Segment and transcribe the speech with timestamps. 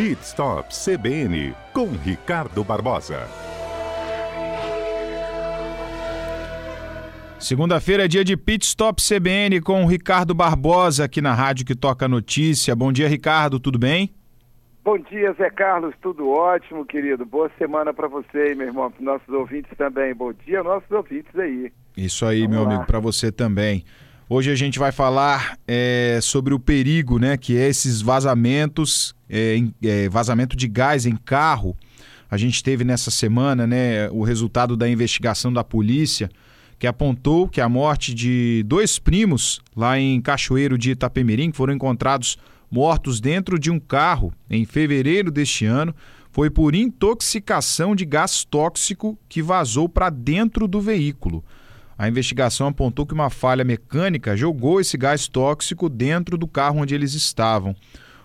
[0.00, 3.28] Pit Stop CBN com Ricardo Barbosa.
[7.38, 11.74] Segunda-feira é dia de Pit Stop CBN com o Ricardo Barbosa aqui na Rádio que
[11.74, 12.74] toca notícia.
[12.74, 14.14] Bom dia, Ricardo, tudo bem?
[14.82, 17.26] Bom dia, Zé Carlos, tudo ótimo, querido.
[17.26, 20.14] Boa semana para você, meu irmão, para nossos ouvintes também.
[20.14, 21.70] Bom dia, nossos ouvintes aí.
[21.94, 22.70] Isso aí, Vamos meu lá.
[22.70, 23.84] amigo, para você também.
[24.32, 29.60] Hoje a gente vai falar é, sobre o perigo, né, que é esses vazamentos, é,
[29.82, 31.76] é, vazamento de gás em carro.
[32.30, 36.30] A gente teve nessa semana, né, o resultado da investigação da polícia
[36.78, 41.74] que apontou que a morte de dois primos lá em Cachoeiro de Itapemirim, que foram
[41.74, 42.38] encontrados
[42.70, 45.92] mortos dentro de um carro em fevereiro deste ano,
[46.30, 51.42] foi por intoxicação de gás tóxico que vazou para dentro do veículo.
[52.00, 56.94] A investigação apontou que uma falha mecânica jogou esse gás tóxico dentro do carro onde
[56.94, 57.76] eles estavam.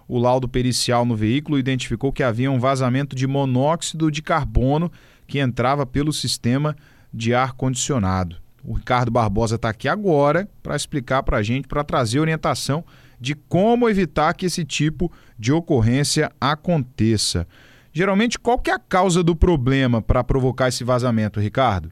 [0.08, 4.90] O laudo pericial no veículo identificou que havia um vazamento de monóxido de carbono
[5.28, 6.74] que entrava pelo sistema
[7.14, 8.38] de ar condicionado.
[8.64, 12.82] O Ricardo Barbosa está aqui agora para explicar para a gente, para trazer orientação
[13.20, 17.46] de como evitar que esse tipo de ocorrência aconteça.
[17.92, 21.92] Geralmente, qual que é a causa do problema para provocar esse vazamento, Ricardo?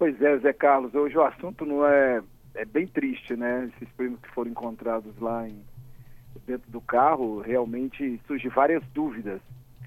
[0.00, 2.22] Pois é, Zé Carlos, hoje o assunto não é,
[2.54, 3.70] é bem triste, né?
[3.76, 5.62] Esses primos que foram encontrados lá em,
[6.46, 9.42] dentro do carro, realmente surgem várias dúvidas.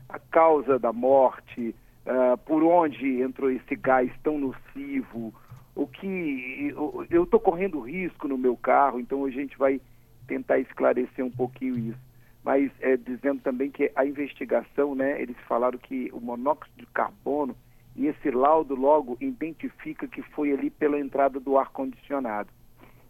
[0.07, 1.75] A causa da morte,
[2.05, 5.33] uh, por onde entrou esse gás tão nocivo,
[5.73, 6.75] o que
[7.09, 9.81] eu estou correndo risco no meu carro, então a gente vai
[10.27, 11.99] tentar esclarecer um pouquinho isso.
[12.43, 17.55] Mas é, dizendo também que a investigação, né, eles falaram que o monóxido de carbono
[17.95, 22.49] e esse laudo logo identifica que foi ali pela entrada do ar condicionado.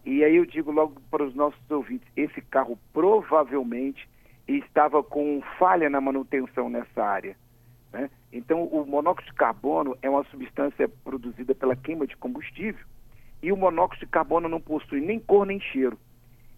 [0.04, 4.06] E aí eu digo logo para os nossos ouvintes, esse carro provavelmente
[4.46, 7.36] estava com falha na manutenção nessa área.
[7.92, 8.10] Né?
[8.32, 12.84] Então, o monóxido de carbono é uma substância produzida pela queima de combustível
[13.42, 15.98] e o monóxido de carbono não possui nem cor nem cheiro.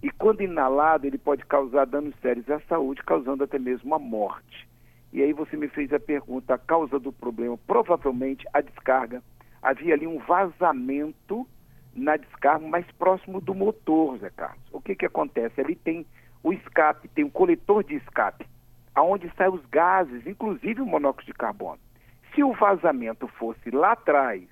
[0.02, 4.68] E quando inalado, ele pode causar danos sérios à saúde, causando até mesmo a morte.
[5.12, 9.22] E aí você me fez a pergunta, a causa do problema, provavelmente a descarga.
[9.62, 11.46] Havia ali um vazamento
[11.94, 14.62] na descarga mais próximo do motor, Zé Carlos.
[14.72, 15.60] O que, que acontece?
[15.60, 16.06] Ali tem
[16.42, 18.46] o escape, tem o coletor de escape
[18.96, 21.78] aonde saem os gases, inclusive o monóxido de carbono.
[22.34, 24.42] Se o vazamento fosse lá atrás,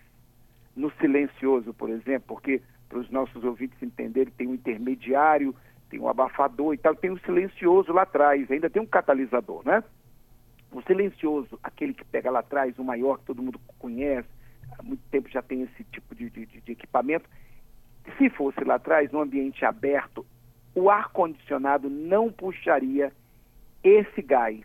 [0.77, 5.55] no silencioso, por exemplo, porque para os nossos ouvintes entenderem, tem um intermediário,
[5.89, 9.83] tem um abafador e tal, tem um silencioso lá atrás, ainda tem um catalisador, né?
[10.75, 14.29] O silencioso, aquele que pega lá atrás, o maior que todo mundo conhece,
[14.77, 17.29] há muito tempo já tem esse tipo de, de, de equipamento.
[18.19, 20.27] Se fosse lá atrás, no ambiente aberto,
[20.75, 23.13] o ar-condicionado não puxaria
[23.85, 24.61] esse gás,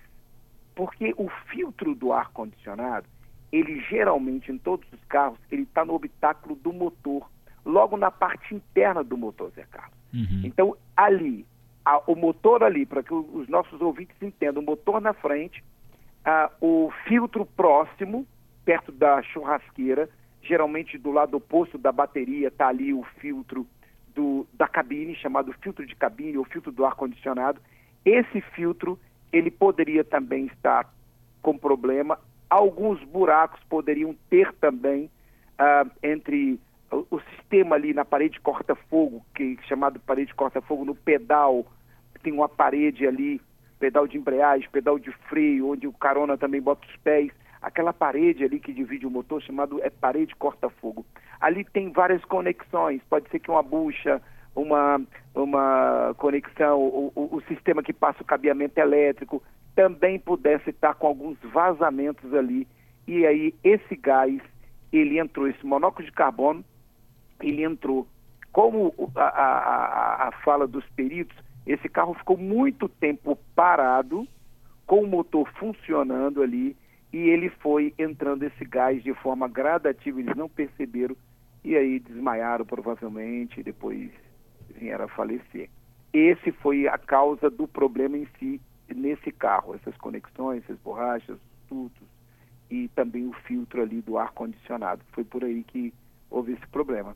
[0.73, 3.05] porque o filtro do ar condicionado,
[3.51, 7.29] ele geralmente em todos os carros, ele está no habitáculo do motor,
[7.63, 9.97] logo na parte interna do motor, Zé Carlos.
[10.13, 10.41] Uhum.
[10.43, 11.45] Então ali,
[11.85, 15.63] a, o motor ali, para que os nossos ouvintes entendam, o motor na frente,
[16.23, 18.25] a, o filtro próximo,
[18.65, 20.09] perto da churrasqueira,
[20.41, 23.67] geralmente do lado oposto da bateria está ali o filtro
[24.15, 27.61] do, da cabine, chamado filtro de cabine ou filtro do ar condicionado.
[28.05, 28.99] Esse filtro
[29.31, 30.91] ele poderia também estar
[31.41, 32.19] com problema.
[32.49, 35.09] Alguns buracos poderiam ter também
[35.59, 36.59] uh, entre
[36.91, 41.65] o, o, sistema ali na parede corta-fogo, que é chamado parede corta-fogo, no pedal,
[42.23, 43.41] tem uma parede ali,
[43.79, 47.31] pedal de embreagem, pedal de freio, onde o carona também bota os pés.
[47.61, 51.05] Aquela parede ali que divide o motor, chamado é parede corta-fogo.
[51.39, 54.21] Ali tem várias conexões, pode ser que uma bucha,
[54.55, 55.01] uma,
[55.33, 59.41] uma conexão, o, o, o sistema que passa o cabeamento elétrico
[59.75, 62.67] também pudesse estar com alguns vazamentos ali.
[63.07, 64.41] E aí esse gás,
[64.91, 66.63] ele entrou, esse monóxido de carbono,
[67.41, 68.07] ele entrou.
[68.51, 71.37] Como a, a, a fala dos peritos,
[71.71, 74.27] esse carro ficou muito tempo parado,
[74.87, 76.75] com o motor funcionando ali,
[77.13, 81.15] e ele foi entrando esse gás de forma gradativa, eles não perceberam,
[81.63, 84.09] e aí desmaiaram provavelmente, depois
[84.75, 85.69] vieram a falecer.
[86.11, 88.59] Esse foi a causa do problema em si
[88.95, 91.37] nesse carro, essas conexões, essas borrachas,
[91.69, 92.07] dutos
[92.69, 95.03] e também o filtro ali do ar condicionado.
[95.11, 95.93] Foi por aí que
[96.29, 97.15] houve esse problema.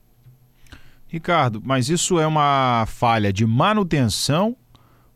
[1.13, 4.57] Ricardo, mas isso é uma falha de manutenção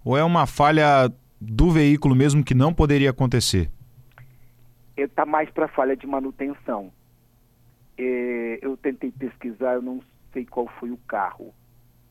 [0.06, 1.12] ou é uma falha
[1.42, 3.70] do veículo mesmo que não poderia acontecer?
[4.96, 6.92] Está mais para falha de manutenção.
[7.98, 10.00] É, eu tentei pesquisar, eu não
[10.32, 11.52] sei qual foi o carro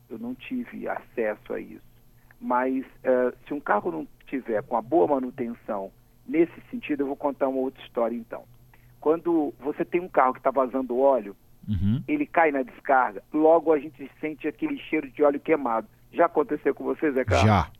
[0.09, 1.81] eu não tive acesso a isso.
[2.39, 5.91] Mas uh, se um carro não estiver com a boa manutenção
[6.25, 8.43] nesse sentido, eu vou contar uma outra história então.
[8.99, 11.35] Quando você tem um carro que está vazando óleo,
[11.67, 12.03] uhum.
[12.07, 15.87] ele cai na descarga, logo a gente sente aquele cheiro de óleo queimado.
[16.11, 17.47] Já aconteceu com você, Zé Carlos?
[17.47, 17.71] Já.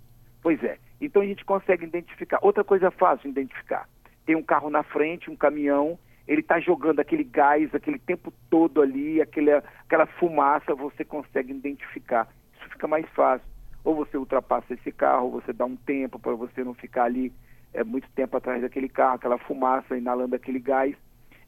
[0.41, 0.77] Pois é.
[0.99, 2.39] Então a gente consegue identificar.
[2.41, 3.87] Outra coisa fácil de identificar.
[4.25, 5.97] Tem um carro na frente, um caminhão,
[6.27, 12.27] ele está jogando aquele gás, aquele tempo todo ali, aquele, aquela fumaça, você consegue identificar.
[12.59, 13.47] Isso fica mais fácil.
[13.83, 17.31] Ou você ultrapassa esse carro, ou você dá um tempo para você não ficar ali
[17.73, 20.93] é, muito tempo atrás daquele carro, aquela fumaça, inalando aquele gás.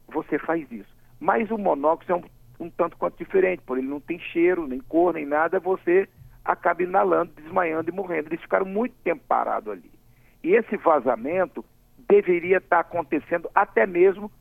[0.08, 0.88] Você faz isso.
[1.20, 2.22] Mas o monóxido é um,
[2.66, 6.08] um tanto quanto diferente, por ele não tem cheiro, nem cor, nem nada, você
[6.44, 8.28] acaba inalando, desmaiando e morrendo.
[8.28, 9.90] Eles ficaram muito tempo parados ali.
[10.42, 11.64] E esse vazamento
[12.08, 14.32] deveria estar acontecendo até mesmo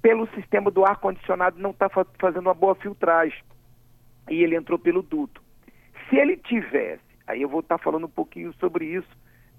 [0.00, 3.42] pelo sistema do ar-condicionado não estar tá fazendo uma boa filtragem.
[4.30, 5.42] E ele entrou pelo duto.
[6.08, 9.08] Se ele tivesse, aí eu vou estar tá falando um pouquinho sobre isso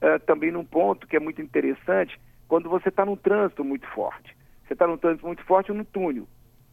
[0.02, 4.36] uh, também num ponto que é muito interessante, quando você está num trânsito muito forte.
[4.66, 6.28] Você está num trânsito muito forte no túnel.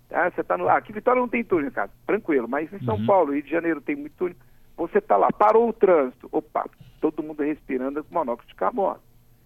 [0.08, 0.30] Tá?
[0.30, 0.68] Você está no.
[0.68, 1.90] Ah, aqui Vitória não tem túnel, cara.
[2.06, 3.06] Tranquilo, mas em São uhum.
[3.06, 4.36] Paulo, Rio de Janeiro tem muito túnel.
[4.76, 6.28] Você está lá, parou o trânsito.
[6.30, 6.64] Opa,
[7.00, 9.00] todo mundo respirando com monóxido de carbono.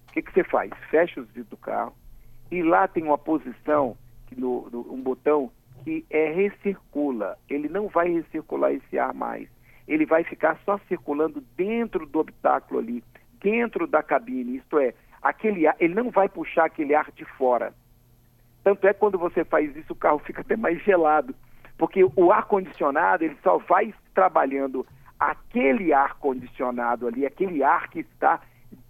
[0.09, 0.71] O que, que você faz?
[0.91, 1.95] Fecha os vidros do carro
[2.53, 3.97] e lá tem uma posição,
[4.37, 5.51] no, no, um botão
[5.85, 7.39] que é recircula.
[7.49, 9.49] Ele não vai recircular esse ar mais.
[9.89, 13.03] Ele vai ficar só circulando dentro do habitáculo ali,
[13.41, 14.59] dentro da cabine.
[14.59, 14.93] Isto é,
[15.23, 17.73] aquele ar, ele não vai puxar aquele ar de fora.
[18.63, 21.35] Tanto é quando você faz isso, o carro fica até mais gelado.
[21.77, 24.87] Porque o ar-condicionado, ele só vai trabalhando
[25.19, 28.41] aquele ar condicionado ali, aquele ar que está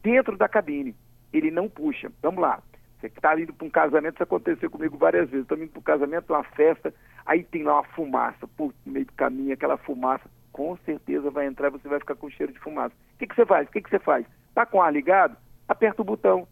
[0.03, 0.95] dentro da cabine.
[1.33, 2.11] Ele não puxa.
[2.23, 2.61] Vamos lá.
[3.01, 5.43] Você está indo para um casamento, isso aconteceu comigo várias vezes.
[5.43, 6.95] Estou indo para um casamento, uma festa,
[7.27, 11.69] aí tem lá uma fumaça, por meio do caminho, aquela fumaça, com certeza vai entrar
[11.69, 12.95] e você vai ficar com cheiro de fumaça.
[13.15, 13.69] O que, que você faz?
[13.69, 14.25] O que, que você faz?
[14.49, 15.37] Está com o ar ligado?
[15.67, 16.47] Aperta o botão,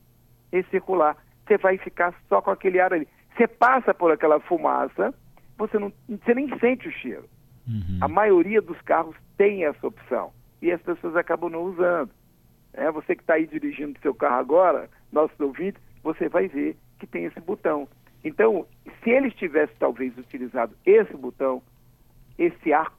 [0.53, 1.17] recircular.
[1.51, 3.09] Você vai ficar só com aquele ar ali.
[3.37, 5.13] Você passa por aquela fumaça,
[5.59, 7.25] você, não, você nem sente o cheiro.
[7.67, 7.99] Uhum.
[8.01, 10.31] A maioria dos carros tem essa opção
[10.63, 12.11] e as pessoas acabam não usando.
[12.73, 17.07] É, você que está aí dirigindo seu carro agora, nossos ouvintes, você vai ver que
[17.07, 17.89] tem esse botão.
[18.23, 18.65] Então,
[19.03, 21.61] se eles tivessem talvez utilizado esse botão,
[22.39, 22.93] esse ar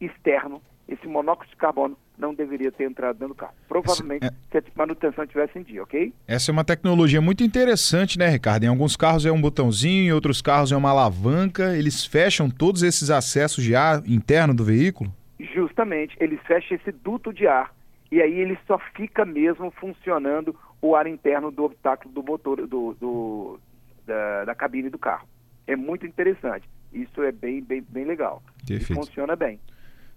[0.00, 3.54] externo, esse monóxido de carbono não deveria ter entrado dentro do carro.
[3.68, 4.30] Provavelmente, é...
[4.50, 6.12] se a manutenção tivesse em dia, ok?
[6.26, 8.64] Essa é uma tecnologia muito interessante, né, Ricardo?
[8.64, 11.76] Em alguns carros é um botãozinho, em outros carros é uma alavanca.
[11.76, 15.12] Eles fecham todos esses acessos de ar interno do veículo?
[15.40, 17.72] Justamente, eles fecham esse duto de ar
[18.12, 22.94] e aí ele só fica mesmo funcionando o ar interno do obstáculo do motor, do,
[23.00, 23.58] do
[24.06, 25.26] da, da, cabine do carro.
[25.66, 26.68] É muito interessante.
[26.92, 28.42] Isso é bem, bem, bem legal.
[28.94, 29.58] funciona bem.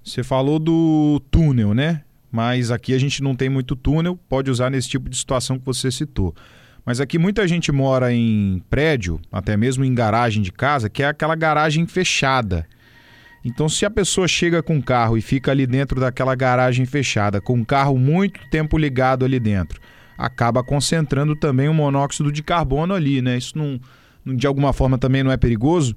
[0.06, 2.04] Você falou do túnel, né?
[2.32, 5.66] Mas aqui a gente não tem muito túnel, pode usar nesse tipo de situação que
[5.66, 6.36] você citou.
[6.86, 11.08] Mas aqui muita gente mora em prédio, até mesmo em garagem de casa, que é
[11.08, 12.68] aquela garagem fechada.
[13.44, 17.42] Então, se a pessoa chega com o carro e fica ali dentro daquela garagem fechada,
[17.42, 19.82] com o carro muito tempo ligado ali dentro,
[20.16, 23.38] acaba concentrando também o monóxido de carbono ali, né?
[23.38, 23.80] Isso não,
[24.36, 25.96] de alguma forma também não é perigoso?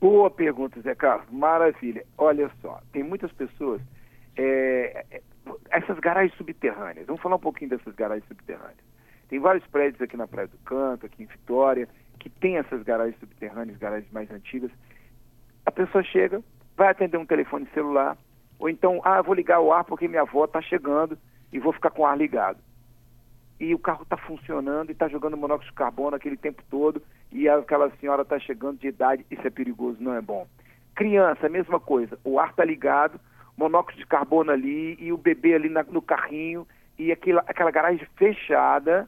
[0.00, 1.28] Boa pergunta, Zé Carlos.
[1.30, 2.04] Maravilha.
[2.18, 3.80] Olha só, tem muitas pessoas.
[4.36, 5.22] É, é,
[5.70, 8.84] essas garagens subterrâneas, vamos falar um pouquinho dessas garagens subterrâneas.
[9.28, 11.88] Tem vários prédios aqui na Praia do Canto, aqui em Vitória,
[12.20, 14.70] que tem essas garagens subterrâneas, garagens mais antigas.
[15.64, 16.42] A pessoa chega,
[16.76, 18.16] vai atender um telefone celular,
[18.58, 21.18] ou então, ah, vou ligar o ar porque minha avó está chegando
[21.52, 22.58] e vou ficar com o ar ligado
[23.58, 27.02] e o carro está funcionando e está jogando monóxido de carbono aquele tempo todo
[27.36, 30.46] e aquela senhora está chegando de idade, isso é perigoso, não é bom.
[30.94, 33.20] Criança, mesma coisa, o ar está ligado,
[33.58, 36.66] monóxido de carbono ali e o bebê ali na, no carrinho
[36.98, 39.06] e aquela, aquela garagem fechada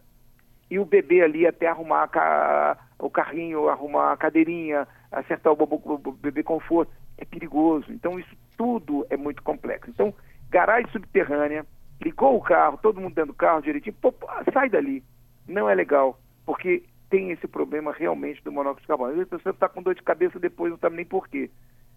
[0.70, 5.94] e o bebê ali até arrumar a, o carrinho, arrumar a cadeirinha, acertar o, o,
[5.94, 7.90] o bebê conforto, é perigoso.
[7.90, 9.90] Então isso tudo é muito complexo.
[9.90, 10.12] Então,
[10.50, 11.64] garagem subterrânea,
[12.02, 14.12] ligou o carro, todo mundo dentro do carro direitinho, pô,
[14.52, 15.02] sai dali.
[15.46, 19.10] Não é legal, porque tem esse problema realmente do monóxido de carbono.
[19.10, 21.50] Às vezes a pessoa está com dor de cabeça depois, não sabe nem porquê.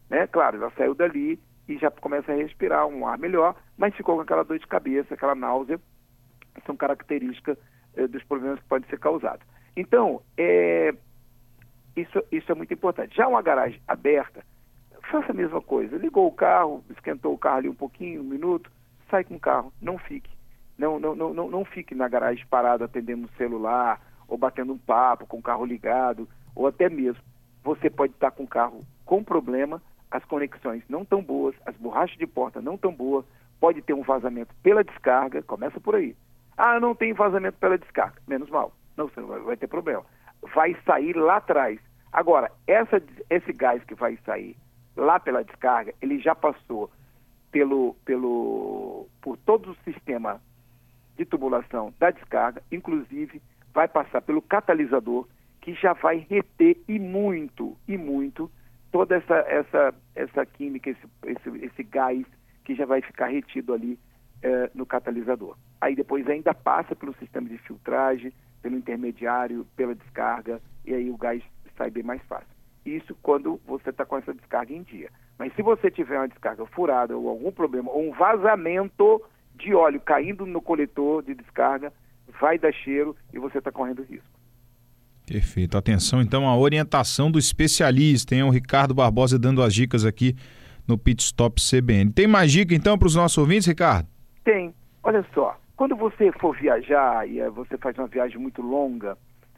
[0.09, 0.27] Né?
[0.27, 4.21] Claro, ela saiu dali e já começa a respirar um ar melhor, mas ficou com
[4.21, 5.79] aquela dor de cabeça, aquela náusea,
[6.65, 7.57] são características
[7.95, 9.45] eh, dos problemas que podem ser causados.
[9.75, 10.93] Então, é,
[11.95, 13.15] isso, isso é muito importante.
[13.15, 14.43] Já uma garagem aberta,
[15.09, 15.97] faça a mesma coisa.
[15.97, 18.71] Ligou o carro, esquentou o carro ali um pouquinho, um minuto,
[19.09, 20.29] sai com o carro, não fique.
[20.77, 24.77] Não, não, não, não, não fique na garagem parado atendendo o celular, ou batendo um
[24.77, 27.21] papo com o carro ligado, ou até mesmo
[27.61, 32.17] você pode estar com o carro com problema, as conexões não tão boas, as borrachas
[32.17, 33.25] de porta não tão boas,
[33.59, 36.15] pode ter um vazamento pela descarga, começa por aí.
[36.57, 38.21] Ah, não tem vazamento pela descarga.
[38.25, 38.73] Menos mal.
[38.95, 40.03] Não, você não vai, vai ter problema.
[40.55, 41.79] Vai sair lá atrás.
[42.11, 44.55] Agora, essa, esse gás que vai sair
[44.95, 46.89] lá pela descarga, ele já passou
[47.51, 50.41] pelo, pelo, por todo o sistema
[51.17, 53.41] de tubulação da descarga, inclusive
[53.73, 55.27] vai passar pelo catalisador,
[55.61, 58.51] que já vai reter e muito, e muito,
[58.91, 62.25] toda essa, essa, essa química, esse, esse, esse gás
[62.63, 63.97] que já vai ficar retido ali
[64.41, 65.55] eh, no catalisador.
[65.79, 71.17] Aí depois ainda passa pelo sistema de filtragem, pelo intermediário, pela descarga, e aí o
[71.17, 71.43] gás
[71.77, 72.49] sai bem mais fácil.
[72.85, 75.09] Isso quando você está com essa descarga em dia.
[75.37, 79.21] Mas se você tiver uma descarga furada ou algum problema, ou um vazamento
[79.55, 81.93] de óleo caindo no coletor de descarga,
[82.39, 84.25] vai dar cheiro e você está correndo risco.
[85.25, 85.77] Perfeito.
[85.77, 88.43] Atenção então à orientação do especialista, hein?
[88.43, 90.35] O Ricardo Barbosa dando as dicas aqui
[90.87, 92.11] no Pit Stop CBN.
[92.11, 94.07] Tem mais dica então para os nossos ouvintes, Ricardo?
[94.43, 94.73] Tem.
[95.03, 99.17] Olha só, quando você for viajar e eh, você faz uma viagem muito longa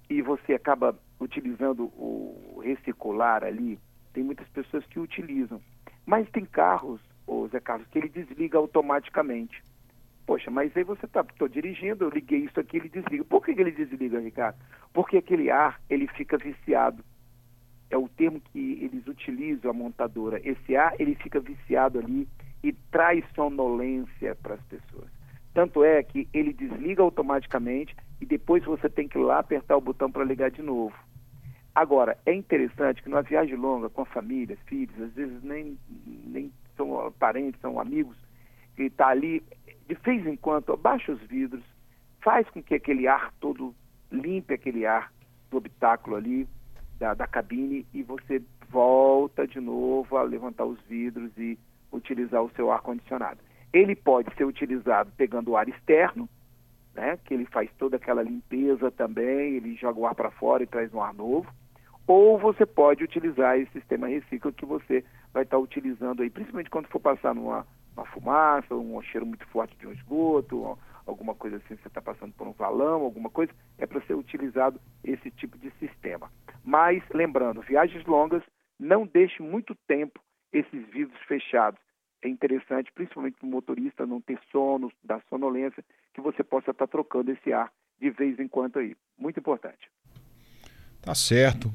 [0.10, 3.80] e você acaba utilizando o recircular ali,
[4.14, 5.60] tem muitas pessoas que utilizam.
[6.06, 9.64] Mas tem carros, ô Zé Carlos, que ele desliga automaticamente.
[10.26, 13.24] Poxa, mas aí você está, estou dirigindo, eu liguei isso aqui, ele desliga.
[13.26, 14.58] Por que, que ele desliga, Ricardo?
[14.94, 17.04] Porque aquele ar, ele fica viciado.
[17.90, 20.42] É o termo que eles utilizam, a montadora.
[20.48, 22.28] Esse ar, ele fica viciado ali
[22.64, 25.10] e traz sonolência para as pessoas.
[25.54, 29.82] Tanto é que ele desliga automaticamente e depois você tem que ir lá apertar o
[29.82, 30.96] botão para ligar de novo.
[31.76, 35.78] Agora, é interessante que numa viagem longa com a família, filhos, às vezes nem,
[36.26, 38.16] nem são parentes, são amigos,
[38.76, 39.44] que está ali,
[39.88, 41.64] de vez em quando, abaixa os vidros,
[42.22, 43.76] faz com que aquele ar todo
[44.12, 45.12] limpe aquele ar
[45.50, 46.48] do habitáculo ali,
[47.00, 51.58] da, da cabine, e você volta de novo a levantar os vidros e
[51.92, 53.40] utilizar o seu ar-condicionado.
[53.72, 56.30] Ele pode ser utilizado pegando o ar externo,
[56.94, 60.68] né, que ele faz toda aquela limpeza também, ele joga o ar para fora e
[60.68, 61.48] traz um ar novo,
[62.06, 66.88] ou você pode utilizar esse sistema reciclo que você vai estar utilizando aí, principalmente quando
[66.88, 71.76] for passar numa uma fumaça, um cheiro muito forte de um esgoto, alguma coisa assim,
[71.76, 75.72] você está passando por um valão, alguma coisa, é para ser utilizado esse tipo de
[75.80, 76.32] sistema.
[76.64, 78.44] Mas, lembrando, viagens longas,
[78.80, 80.20] não deixe muito tempo
[80.52, 81.80] esses vidros fechados.
[82.22, 85.84] É interessante, principalmente para o motorista não ter sono, da sonolência,
[86.14, 88.96] que você possa estar tá trocando esse ar de vez em quando aí.
[89.18, 89.90] Muito importante.
[91.02, 91.72] Tá certo.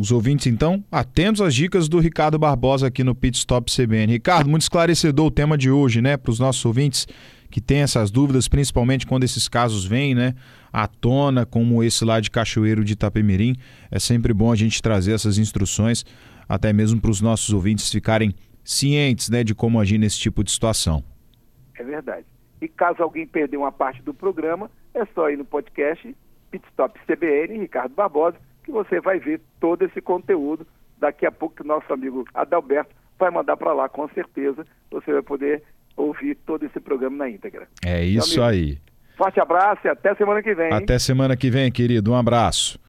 [0.00, 4.10] Os ouvintes, então, atentos às dicas do Ricardo Barbosa aqui no Pit Stop CBN.
[4.14, 7.06] Ricardo, muito esclarecedor o tema de hoje, né, para os nossos ouvintes
[7.50, 10.34] que têm essas dúvidas, principalmente quando esses casos vêm, né,
[10.72, 13.54] à tona, como esse lá de Cachoeiro de Itapemirim.
[13.90, 16.02] É sempre bom a gente trazer essas instruções,
[16.48, 20.50] até mesmo para os nossos ouvintes ficarem cientes, né, de como agir nesse tipo de
[20.50, 21.04] situação.
[21.74, 22.24] É verdade.
[22.58, 26.16] E caso alguém perdeu uma parte do programa, é só ir no podcast
[26.50, 28.38] Pit Stop CBN, Ricardo Barbosa,
[28.70, 30.66] que você vai ver todo esse conteúdo.
[30.98, 34.66] Daqui a pouco, que nosso amigo Adalberto vai mandar para lá, com certeza.
[34.90, 35.62] Você vai poder
[35.96, 37.66] ouvir todo esse programa na íntegra.
[37.84, 38.78] É isso aí.
[39.16, 40.72] Forte abraço e até semana que vem.
[40.72, 42.12] Até semana que vem, querido.
[42.12, 42.80] Um abraço.